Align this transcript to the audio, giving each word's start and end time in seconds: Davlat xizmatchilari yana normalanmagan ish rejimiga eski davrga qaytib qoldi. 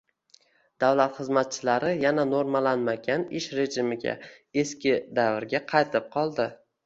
Davlat 0.83 1.11
xizmatchilari 1.17 1.91
yana 2.03 2.23
normalanmagan 2.29 3.27
ish 3.41 3.47
rejimiga 3.59 4.15
eski 4.63 4.95
davrga 5.19 5.63
qaytib 5.73 6.09
qoldi. 6.17 6.49